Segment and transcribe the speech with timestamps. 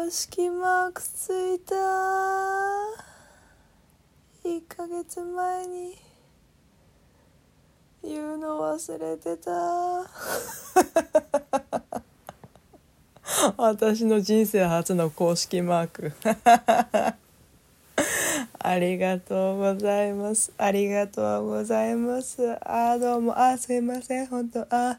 [0.00, 1.74] 公式マークついた。
[4.48, 5.94] 1ヶ月前に。
[8.02, 9.50] 言うの忘れてた。
[13.58, 16.14] 私の人生初の公式マーク。
[18.58, 20.50] ありがとうございます。
[20.56, 22.56] ありがとうございます。
[22.62, 23.38] あどうも。
[23.38, 24.28] あすいません。
[24.28, 24.98] 本当あ。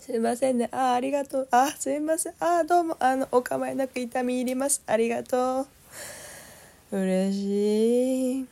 [0.00, 0.68] すいませんね。
[0.72, 1.48] あありがとう。
[1.50, 2.34] あすいません。
[2.38, 2.96] あどうも。
[3.00, 4.82] あのお構いなく痛み入ります。
[4.86, 5.66] ありがとう。
[6.96, 8.46] 嬉しい。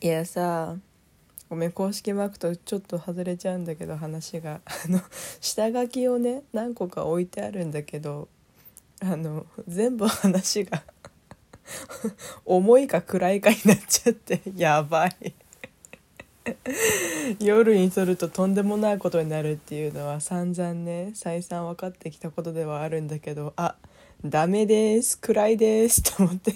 [0.00, 0.76] いやさ
[1.48, 4.60] ごめん公式マークとちょっと外れちゃうんだけど話が。
[4.66, 5.00] あの
[5.40, 8.28] 下書きをね何個か置いてあるんだけど
[9.00, 10.82] あの全部話が
[12.44, 15.34] 重いか暗いかになっちゃってやばい。
[17.40, 23.74] 夜に撮るととんでもないことになるっていうのは散々ね再三分かってきたことではあるんだけどあ
[24.24, 26.54] ダメです暗いですと思って。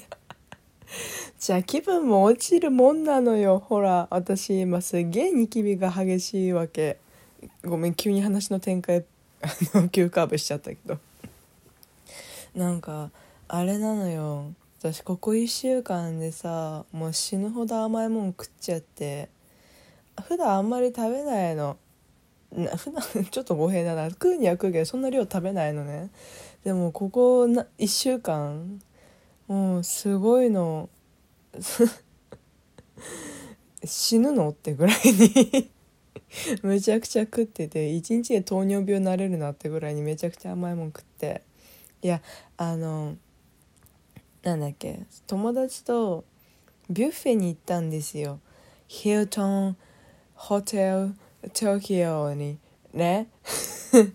[1.39, 3.59] じゃあ気分も落ちるもんなのよ。
[3.59, 6.99] ほら私今すげえニキビが激しいわけ。
[7.65, 9.05] ごめん急に話の展開
[9.43, 10.99] あの急カーブしちゃったけど。
[12.55, 13.11] なんか
[13.49, 14.53] あれなのよ。
[14.79, 19.29] 私ここ1週間でさもう死ぬほど甘いもん食っちゃって。
[20.23, 21.77] 普段あんまり食べないの。
[22.53, 24.11] な普段 ちょっと語弊だな。
[24.11, 26.11] 食うには食うけどそんな量食べないのね。
[26.65, 28.81] でもここな1週間
[29.47, 30.89] もうすごいの。
[33.83, 35.71] 死ぬのってぐらいに。
[36.63, 41.43] めちゃくちゃ食ってて一日で糖尿病になれるなってぐらいにめちゃくちゃ甘いもん食って。
[42.03, 42.23] いや
[42.57, 43.17] あの
[44.43, 46.25] なんだっけ友達と
[46.89, 48.41] ビュッフェに行ったんですよ。
[48.89, 49.77] ヒルトン
[50.41, 51.15] ホテル
[51.55, 52.57] 東京に
[52.95, 53.29] ね。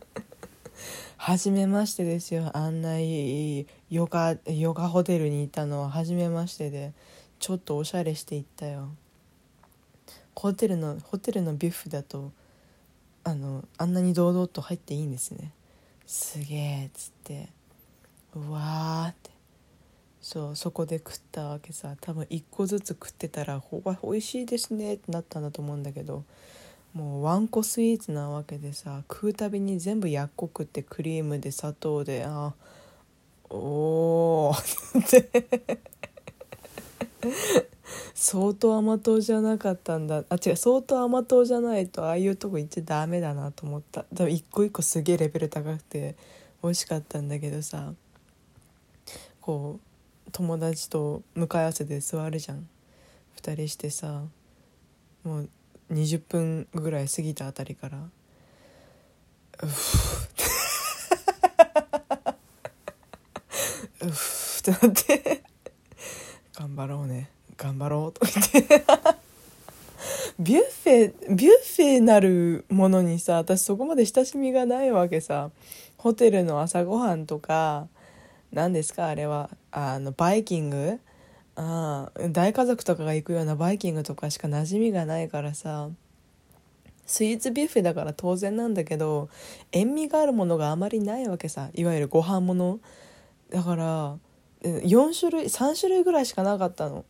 [1.17, 2.49] 初めましてですよ。
[2.57, 6.93] あんないいヨガヨガホテルにいたのは初めましてで
[7.37, 8.89] ちょっとおしゃれして行ったよ。
[10.33, 12.31] ホテルのホテルのビュッフだと
[13.23, 15.51] あのあんなに堂々と入っていいんですね。
[16.07, 17.49] すげえっつって。
[18.33, 19.34] うわーって。
[20.25, 21.95] そうそこで食ったわけさ。
[22.01, 26.23] 多分1個ずつ食ってたらほば美味しいですねってなったんだと思うんだけど
[26.95, 32.53] もうワンコスイーツなわけでさ食うたびに全部やっこくってクリームで砂糖であ
[33.51, 34.99] おー。
[34.99, 35.79] っ て
[38.15, 40.23] 相当甘党じゃなかったんだ。
[40.27, 44.05] あ違う相当甘党じゃないとああいうとこ行っちゃダメだなと思った。
[44.15, 46.15] 多分一個一個すげえレベル高くて
[46.63, 47.93] 美味しかったんだけどさ
[49.39, 49.84] こう
[50.31, 52.67] 友達と向かい合わせで座るじゃん。
[53.41, 54.23] 2人してさ
[55.23, 55.49] もう
[55.91, 57.97] 20分ぐらい過ぎたあたりから
[59.61, 60.29] 「うふ
[64.01, 65.43] うふってなって
[66.57, 68.85] 「頑張ろうね頑張ろう」と言って
[70.39, 75.51] ビュッフェビュッフェなるものにさ私そこまで親しみがないわけさ
[75.97, 77.87] ホテルの朝ごはんとか
[78.51, 80.99] 何ですかあれはあのバイキング？
[81.57, 85.89] あ大家族とかが行くようなバイキングとかしか馴染みがないからさ。
[87.05, 89.29] スイーツビュッフェだから当然なんだけど
[89.73, 91.69] 塩味があるものがあまりないわけさ。
[91.73, 92.79] いわゆるご飯もの。
[93.49, 94.17] だから
[94.63, 97.03] 4種類3種類ぐらいしかなかったの。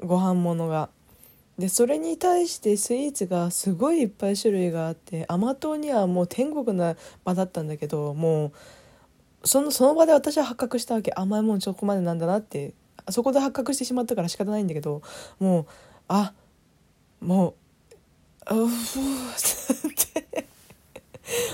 [0.00, 0.88] ご飯ものが。
[1.58, 8.52] でそれに対してスイーツがすごいいっぱい種類があって甘党にはもう天国な場だったんだけどもう
[9.44, 12.74] そのその場で私は発覚したわけ甘いもんそこまでなんだなって。
[13.10, 15.02] そこで発覚してしまったから仕方ないんだけど
[15.38, 15.66] もう
[16.08, 16.32] あ
[17.20, 17.54] も
[18.50, 18.68] うう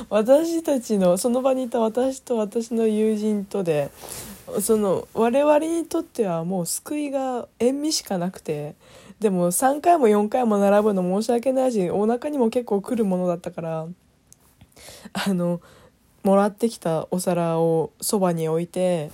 [0.09, 3.91] 私たちのその場にいた私と私の友人とで
[4.61, 8.75] その我々にとってはもう救いが塩味しかなくて
[9.19, 13.87] でも3回も4回も並ぶの申し訳ないしお腹にも結構来るものだったから
[15.13, 15.61] あの
[16.25, 19.11] もらってきたお皿をそばに置いて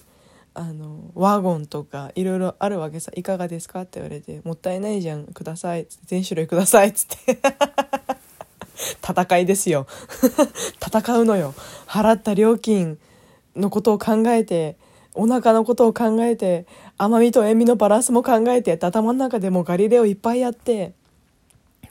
[0.55, 7.39] あのワゴンとかいろいろあるわけさ「いかがですか?」って言われて「もったいないじゃんください」全種類ください」っつって。
[9.07, 9.87] 戦いですよ。
[10.81, 11.55] 戦うのよ。
[11.87, 12.99] 払った料金
[13.55, 14.77] のことを考えて
[15.15, 16.65] お腹のことを考えて
[16.97, 20.95] 甘みと塩味のバランスも考えて頭の中でもガリレオいっぱいやって。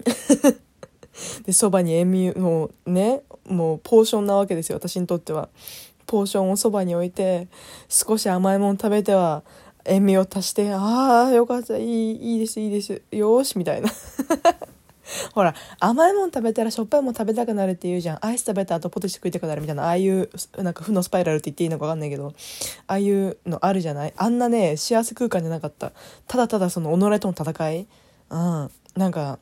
[1.46, 5.50] でそばに塩味のねもうポーションなわけですよ私にとっては。
[6.06, 7.48] ポーションをそばに置いて
[7.88, 9.44] 少し甘いもの食べては
[9.86, 13.90] 塩味を足してああよかったいいいいですいいですよしみたいな。
[15.34, 18.26] ほら甘いもん食べたらしょっぱいもん食べたくなるって言うじゃん。
[18.26, 19.86] アイス食べた後ポテチ食いたくなるみたいな。
[19.86, 22.34] ああいうなんか負のスパイラルって言っていいのか分かんないけど。
[22.88, 24.14] ああいうのあるじゃない？
[24.18, 25.94] あんなね幸せ空間じゃなかった。
[26.28, 27.88] ただただその己との戦い。
[28.30, 28.72] うん。
[28.96, 29.40] なんか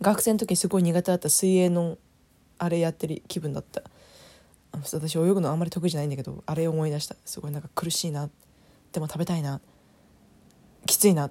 [0.00, 1.98] 学生の時すごい苦手だった水泳の
[2.58, 3.82] あれやってる気分だった。
[4.92, 7.16] 私泳ぐのあんまり得意じゃないんだけどあれを思い出した。
[7.24, 8.28] すごいなんか苦しいな。
[8.92, 9.60] でも食べたいな。
[10.84, 11.30] きついな。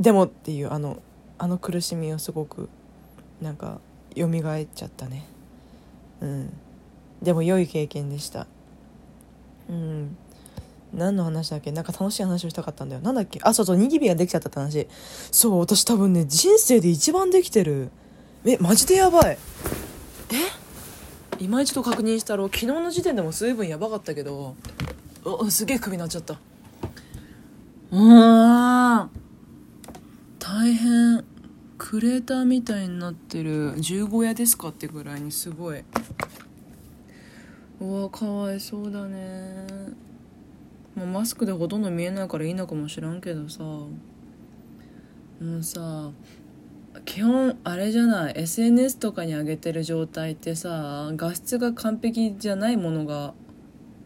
[0.00, 1.00] でもっていうあの
[1.38, 2.68] あの苦しみをすごく
[3.40, 3.80] なんか
[4.16, 5.26] 蘇っちゃったね。
[6.20, 6.52] うん。
[7.22, 8.46] でも良い経験でした。
[9.70, 10.16] うん。
[10.92, 11.72] 何の話だっけ？
[11.72, 13.00] なんか楽しい話をしたかったんだよ。
[13.00, 13.38] なんだっけ？
[13.42, 14.86] あそうそうニキビができちゃったって話。
[15.30, 17.90] そう私多分ね人生で一番できてる。
[18.44, 19.38] えマジでやばい。
[20.30, 20.36] え？
[21.38, 22.46] 今一度確認したろ。
[22.46, 24.56] 昨日の時点でも水分やばかったけど。
[25.24, 26.38] おすげえ首になっちゃった。
[27.90, 29.10] うん。
[30.38, 31.24] 大変
[31.78, 33.74] クレーターみたいになってる。
[33.78, 35.82] 十五夜ですかってぐらいにすごい。
[37.80, 39.66] うわかわいそうだね。
[40.96, 43.62] まあ、マスクでほとんど見えないからいいのかもしらんけどさ。
[43.64, 43.88] も
[45.58, 46.10] うさ
[47.04, 48.34] 基本あれじゃない。
[48.36, 53.34] SNS とかに上げてる状態ってさ画質が完璧じゃないものが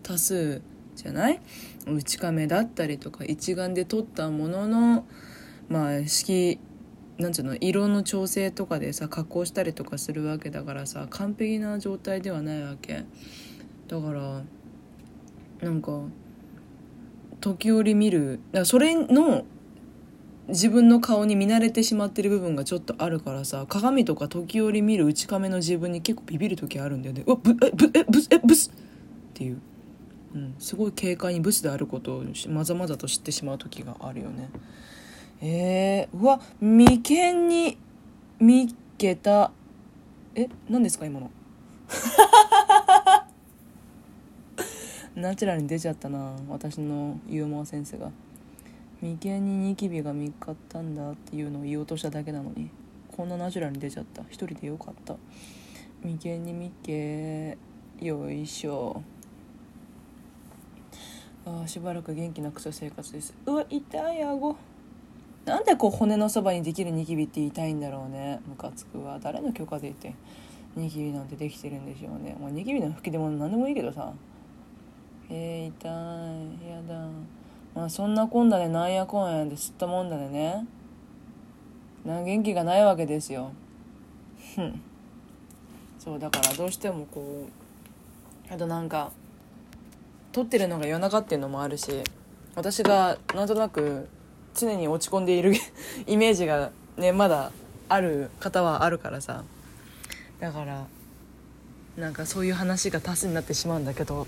[0.03, 0.63] 多数
[0.97, 1.41] じゃない？
[1.87, 5.07] 内カメだったりとか一眼で撮ったものの
[5.69, 6.59] まあ式
[7.19, 7.57] なんつうの？
[7.57, 13.05] 色の調整とかでさ加工したりとかするわけだからさ完璧な状態ではないわけ。
[13.89, 14.43] だから
[15.63, 16.01] なんか
[17.41, 18.41] 時折見る。
[18.65, 19.45] それの
[20.49, 27.23] 自分の顔に見慣れてしまってる部分がちょっとあるからさ鏡とか時折見る内カメの自分に結構ビビる時あるんだよね。
[27.27, 28.73] うわぶえぶえブスえブスっ
[29.35, 29.61] ていう、
[30.35, 34.51] うん、すごい軽快にブスであることをまざまざと知ってしまう時があるよね。
[35.43, 37.79] えー、うわ眉間に
[38.39, 39.53] 見けた
[40.35, 41.31] え何ですか今の。
[45.17, 48.11] ナチュラルに出ちゃったな私のユーモアセンスが。
[49.03, 52.71] 眉間にニキビが見っかったんだっていうのを言おうとしただけなのに
[53.17, 54.23] こんなナチュラルに出ちゃった。
[54.31, 55.17] 一人でよかった。
[56.03, 57.59] 眉間に見け
[58.01, 59.03] よいしょ。
[61.45, 63.35] あしばらく元気なくす生活です。
[63.47, 64.57] うわ痛い顎。
[65.45, 68.41] なんでこう骨のそばにできるニキビって痛いんだろうね。
[68.47, 69.19] ムカつくわ。
[69.21, 70.15] 誰の許可でいて
[70.77, 72.37] ニキビなんてできてるんでしょうね。
[72.39, 74.13] もうニキビの吹き出物何でもいいけどさ。
[75.29, 75.89] えー、痛
[76.67, 76.71] い。
[76.71, 77.40] やだ。
[77.75, 80.67] まあそんなこんなでなんやこんやで吸ったもんだでね。
[82.05, 83.53] な元気がないわけですよ。
[84.55, 84.81] ふん。
[85.99, 87.47] そうだからどうしてもこ
[88.51, 89.13] うあとなんか
[90.33, 92.03] 撮ってるのが夜中っていうのもあるし
[92.55, 94.09] 私がなんとなく
[94.55, 95.53] 常に落ち込んでいる
[96.07, 97.53] イメージがねまだ
[97.89, 99.45] ある方はあるからさ。
[100.41, 100.87] だから
[101.99, 104.27] なんかそういう話が多数になってしまうんだけど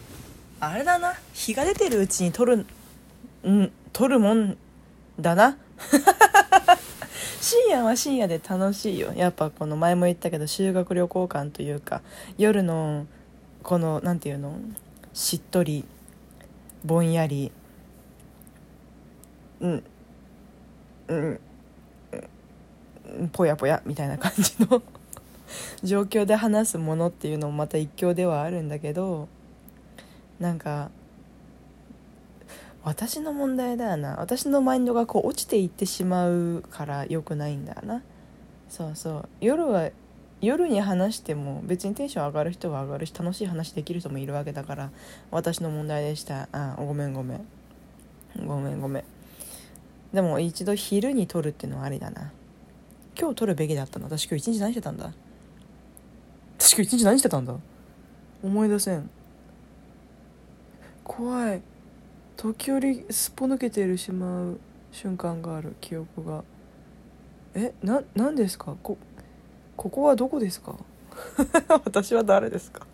[0.60, 1.14] あれだな。
[1.32, 2.66] 日が出てるうちに撮る
[3.50, 4.56] ん撮るもん
[5.20, 5.56] だな。
[7.40, 9.12] 深夜は深夜で楽しいよ。
[9.14, 12.02] やっぱこの前も言ったけど修学旅行感というか
[12.38, 13.06] 夜の
[13.62, 14.56] この何て言うの？
[15.12, 15.84] しっとり
[16.84, 17.50] ぼんやり。
[19.60, 19.84] うん。
[21.08, 21.40] うん。
[23.32, 24.82] ぽやぽやみたいな感じの。
[25.82, 29.28] 状況で話すものっていうのもまた一興ではあるんだけど
[30.40, 30.90] なんか
[32.84, 34.16] 私の問題だよな。
[34.16, 38.02] 私のマインドがこう落ちていってしまうから良くないんだよな。
[38.68, 39.28] そうそう。
[39.40, 39.90] 夜は
[40.40, 44.90] 夜に話しても別にテンション上がる人は上がるし楽しい話できる人もいるわけだから。
[45.30, 46.48] 私の問題でした。
[46.50, 47.46] あごめんごめん。
[48.44, 49.04] ごめんごめん。
[50.12, 52.32] でも一度昼に撮るっていうのはありだな。
[53.16, 54.06] 今日撮るべきだったの。
[54.06, 55.12] 私今日一日何してたんだ？
[56.58, 57.54] 私今日一日何してたんだ？
[58.42, 59.08] 思い出せん。
[61.04, 61.62] 怖い。
[62.42, 64.58] 時折すっぽ抜けてるしまう
[64.90, 66.42] 瞬間がある記憶が。
[67.54, 68.76] えな何ですか？
[68.82, 68.98] こ
[69.76, 70.76] ここはどこですか？
[71.84, 72.84] 私は誰ですか？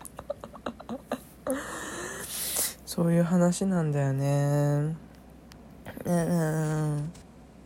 [2.85, 4.95] そういう話なんだよね。
[6.05, 7.11] うん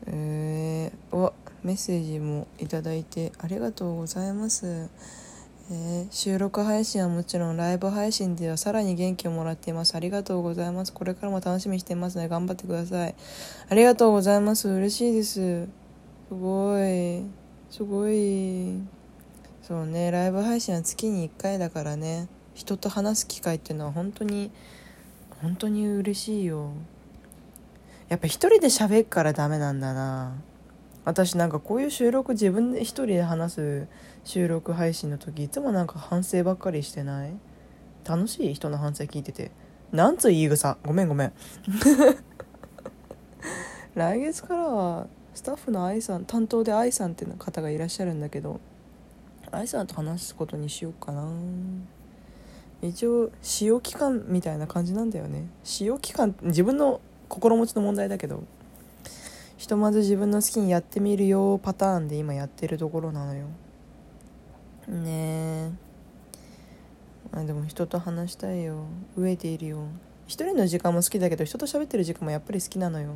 [0.07, 4.89] えー、おメッセージもいただいてありがとうございます。
[5.71, 9.95] えー、収録配信はもちろんライブ配信ではさらに元気をもらっています。
[9.95, 10.91] ありがとうございます。
[10.91, 13.15] これからも楽しみにしていますので頑張ってください。
[13.69, 14.67] ありがとうございます。
[14.67, 15.65] 嬉しいです。
[15.67, 15.69] す
[16.29, 17.23] ごい。
[17.69, 18.81] すごい。
[19.61, 20.11] そうね。
[20.11, 22.27] ライブ配信は月に1回だからね。
[22.53, 24.51] 人と話す機会っていうのは本当に
[25.41, 26.71] 本当に嬉しいよ。
[28.09, 30.33] やっぱ一人で喋るからダメなんだな。
[31.05, 33.87] 私なんかこういう収録自分で一人で話す
[34.23, 37.33] 収録配信の時いつもなんか反省ばっかりしてない？
[38.05, 38.53] 楽しい？
[38.53, 39.51] 人の反省聞いてて。
[39.91, 40.77] なんつ言い草？
[40.83, 41.33] ごめんごめん。
[43.95, 48.59] 来月からはスタッフの愛さん担当で愛さんっていう方がいらっしゃるんだけど
[49.51, 51.29] 愛さんと話すことにしようかな。
[52.81, 55.47] 一応使用期間みたいな感じなんだよね。
[55.63, 58.43] 使用期間自分の心持ちの問題だけど。
[59.63, 63.47] ひとまず自分の好きにやってみるよパターンで今やってるところなのよ。
[64.89, 65.71] ねえ。
[67.31, 68.87] あでも人と話したいよ。
[69.17, 69.87] 飢えているよ。
[70.27, 73.15] 一人の時間も好きだけど人と喋ってる時間もやっぱり好きなのよ。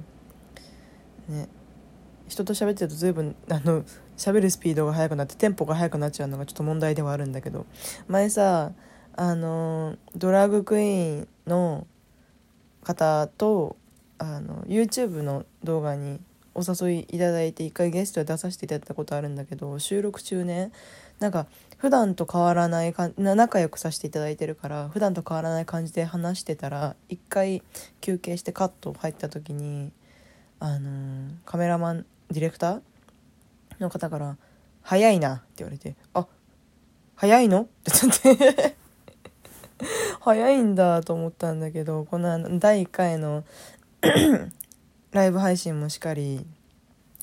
[1.27, 1.49] ね。
[2.29, 3.83] 人と喋ってると随分あの
[4.15, 7.65] 喋るスピードが速くなってテンポが速くなっちゃうのがちょっと問題ではあるんだけど。
[8.07, 8.71] 前さ
[9.17, 11.85] あのドラッグクイーンの
[12.85, 13.75] 方と
[14.17, 16.21] あの YouTube の動画に
[16.57, 20.71] お誘いいただいて一回ゲストで出させていただいたことあるんだけど収録中ね
[21.19, 21.45] なんか
[21.77, 27.61] 普段と変わらないか仲良くさせていただいてるから普段と変わらない感じで話してたら一回
[28.01, 29.91] 休憩してカット入った時に
[30.59, 32.81] あのカメラマンディレクター
[33.79, 34.37] の方から
[34.81, 36.25] 「早いな」って言われて「あ
[37.15, 37.91] 早いの?」って
[38.25, 38.75] 言って
[40.21, 43.43] 早いんだと思ったんだけどこの第1回の
[45.11, 46.45] ライブ配信もしかり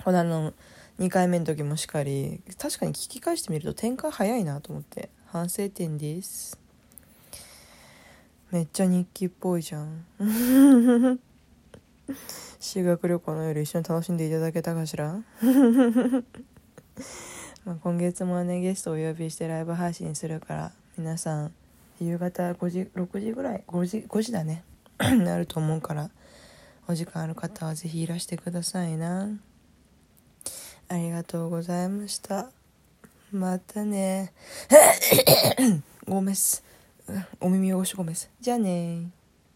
[0.04, 0.52] このあの
[0.98, 6.58] 2回目の時もしかり確かに聞き返してみると展開早いなと思って反省点です。
[8.50, 10.04] めっちゃ日記っぽいじゃん。
[12.60, 15.14] 修学旅行の夜一緒に楽しんでいただけたかしら？
[17.64, 21.52] まあ今月もねゲストをお呼びしてライブ配信するから皆さん
[22.00, 24.62] 夕方5時6時ぐらい？5時 ,5 時だね。
[24.98, 26.10] なると思うから。
[26.86, 29.30] お時間ある方は是非いらしてくださいな。
[30.88, 32.50] ありがとうございました。
[33.32, 34.32] またね。
[36.06, 36.62] ごめんす。
[37.40, 38.30] お耳汚しごめんす。
[38.40, 39.10] じゃあね